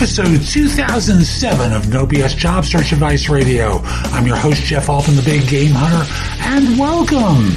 [0.00, 3.80] episode 2007 of No BS Job Search Advice Radio.
[3.84, 7.54] I'm your host, Jeff Altman, the Big Game Hunter, and welcome.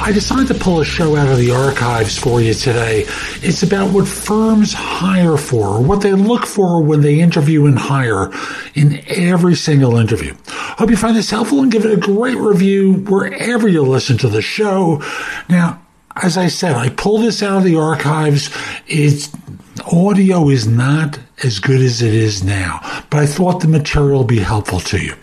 [0.00, 3.04] I decided to pull a show out of the archives for you today.
[3.42, 8.30] It's about what firms hire for, what they look for when they interview and hire
[8.74, 10.34] in every single interview.
[10.46, 14.28] Hope you find this helpful and give it a great review wherever you listen to
[14.28, 15.02] the show.
[15.50, 15.82] Now,
[16.22, 18.50] as I said, I pulled this out of the archives.
[18.86, 19.30] It's
[19.92, 24.28] audio is not as good as it is now, but I thought the material would
[24.28, 25.14] be helpful to you.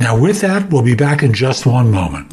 [0.00, 2.32] Now, with that, we'll be back in just one moment.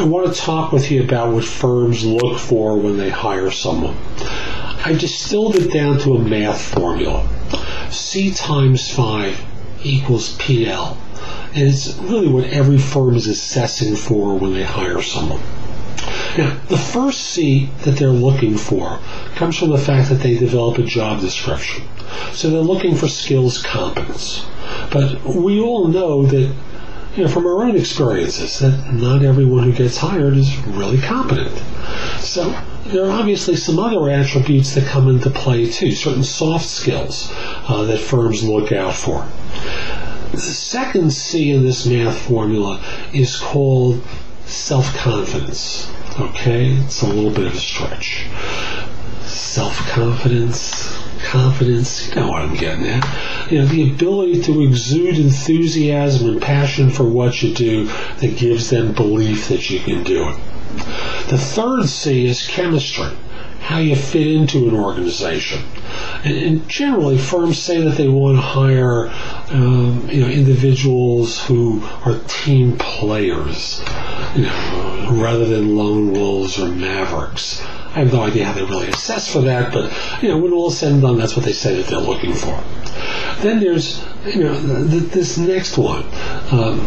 [0.00, 3.98] I want to talk with you about what firms look for when they hire someone.
[4.82, 7.28] I distilled it down to a math formula.
[7.90, 9.44] C times 5
[9.84, 10.96] equals PL.
[11.54, 15.42] And it's really what every firm is assessing for when they hire someone.
[16.38, 19.00] Now, the first C that they're looking for
[19.34, 21.84] comes from the fact that they develop a job description.
[22.32, 24.46] So they're looking for skills competence.
[24.90, 26.54] But we all know that
[27.16, 31.56] you know, from our own experiences that not everyone who gets hired is really competent.
[32.20, 37.28] So there are obviously some other attributes that come into play too, certain soft skills
[37.68, 39.26] uh, that firms look out for.
[40.30, 42.80] The second C in this math formula
[43.12, 44.00] is called
[44.46, 45.92] self-confidence.
[46.18, 48.26] Okay, it's a little bit of a stretch.
[49.22, 53.04] Self-confidence, confidence, you know what I'm getting at.
[53.50, 57.86] You know, the ability to exude enthusiasm and passion for what you do
[58.18, 60.36] that gives them belief that you can do it.
[61.28, 63.10] The third C is chemistry,
[63.60, 65.62] how you fit into an organization.
[66.24, 69.08] And, generally, firms say that they want to hire
[69.50, 73.82] um, you know, individuals who are team players,
[74.36, 77.60] you know, rather than lone wolves or mavericks.
[77.62, 80.68] I have no idea how they really assess for that, but you know, when all
[80.68, 82.62] is said and done, that's what they say that they're looking for.
[83.42, 86.04] Then there's you know th- this next one,
[86.52, 86.86] um,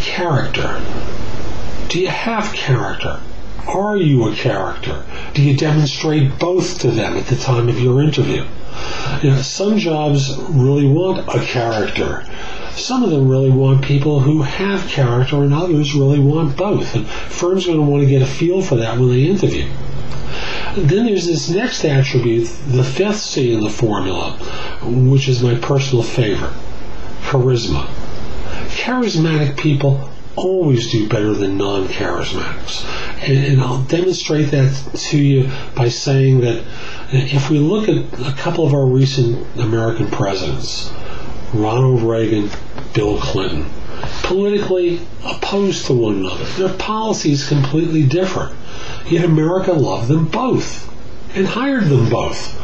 [0.00, 0.80] character.
[1.88, 3.20] Do you have character?
[3.66, 5.04] Are you a character?
[5.34, 8.44] Do you demonstrate both to them at the time of your interview?
[9.22, 12.26] You know, some jobs really want a character.
[12.74, 16.94] Some of them really want people who have character, and others really want both.
[16.94, 19.68] And firms are going to want to get a feel for that when they interview.
[20.76, 24.32] Then there's this next attribute, the fifth C in the formula,
[24.82, 26.54] which is my personal favorite
[27.32, 27.86] charisma.
[28.68, 32.84] Charismatic people always do better than non charismatics.
[33.22, 34.74] And, and, I'll demonstrate that
[35.10, 36.64] to you by saying that
[37.10, 37.96] if we look at
[38.26, 40.90] a couple of our recent American presidents,
[41.52, 42.50] Ronald Reagan,
[42.94, 43.66] Bill Clinton,
[44.32, 46.44] politically opposed to one another.
[46.56, 48.56] Their policies completely different.
[49.06, 50.90] Yet America loved them both
[51.36, 52.54] and hired them both.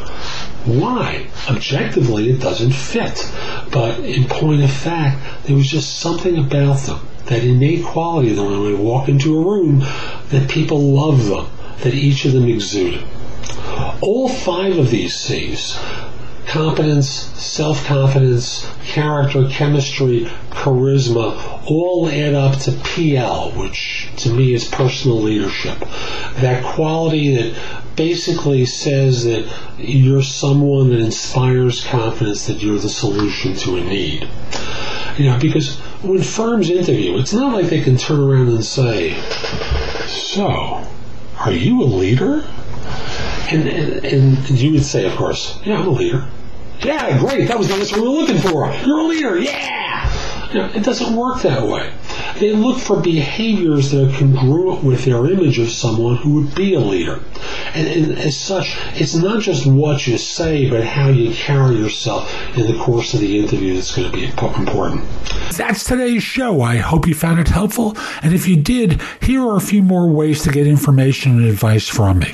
[0.65, 1.27] Why?
[1.47, 3.31] Objectively, it doesn't fit.
[3.71, 8.45] But in point of fact, there was just something about them, that innate quality them
[8.45, 9.81] when they walk into a room,
[10.29, 11.45] that people love them,
[11.81, 13.03] that each of them exuded.
[14.01, 15.77] All five of these C's
[16.47, 20.27] competence, self-confidence, character, chemistry,
[20.59, 25.79] charisma, all add up to PL, which to me is personal leadership.
[26.37, 27.57] That quality that
[27.95, 29.45] basically says that
[29.77, 34.27] you're someone that inspires confidence that you're the solution to a need.
[35.17, 39.19] You know, because when firms interview, it's not like they can turn around and say,
[40.07, 40.85] so,
[41.39, 42.45] are you a leader?
[43.51, 46.27] And, and, and you would say, of course, yeah, I'm a leader.
[46.81, 47.47] Yeah, great.
[47.47, 48.71] That was what we were looking for.
[48.85, 49.37] You're a leader.
[49.37, 49.79] Yeah.
[50.53, 51.93] Know, it doesn't work that way.
[52.39, 56.73] They look for behaviors that are congruent with their image of someone who would be
[56.73, 57.19] a leader.
[57.75, 62.33] And, and, as such, it's not just what you say, but how you carry yourself
[62.57, 65.07] in the course of the interview that's going to be important.
[65.55, 66.61] That's today's show.
[66.61, 67.95] I hope you found it helpful.
[68.23, 71.87] And if you did, here are a few more ways to get information and advice
[71.87, 72.33] from me.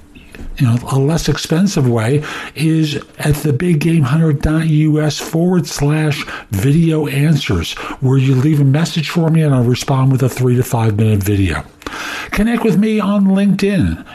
[0.57, 2.23] you know, a less expensive way
[2.55, 9.53] is at thebiggamehunter.us forward slash video answers, where you leave a message for me and
[9.53, 11.63] I'll respond with a three to five minute video.
[12.31, 14.05] Connect with me on LinkedIn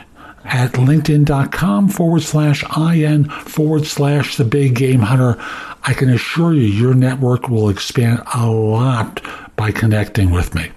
[0.45, 5.37] at linkedin.com forward slash in forward slash the big game hunter.
[5.83, 9.21] I can assure you your network will expand a lot
[9.57, 10.71] by connecting with me.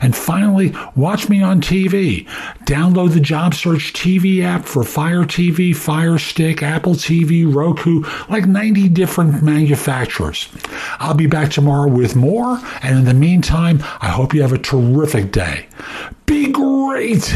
[0.00, 2.26] And finally, watch me on TV.
[2.64, 8.46] Download the Job Search TV app for Fire TV, Fire Stick, Apple TV, Roku, like
[8.46, 10.48] 90 different manufacturers.
[10.98, 12.60] I'll be back tomorrow with more.
[12.82, 15.66] And in the meantime, I hope you have a terrific day.
[16.26, 17.34] Be great!